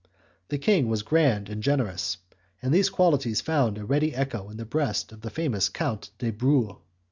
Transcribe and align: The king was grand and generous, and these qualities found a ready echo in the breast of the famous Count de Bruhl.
The 0.47 0.57
king 0.57 0.87
was 0.89 1.03
grand 1.03 1.47
and 1.47 1.61
generous, 1.61 2.17
and 2.59 2.73
these 2.73 2.89
qualities 2.89 3.39
found 3.39 3.77
a 3.77 3.85
ready 3.85 4.15
echo 4.15 4.49
in 4.49 4.57
the 4.57 4.65
breast 4.65 5.11
of 5.11 5.21
the 5.21 5.29
famous 5.29 5.69
Count 5.69 6.09
de 6.17 6.31
Bruhl. 6.31 6.81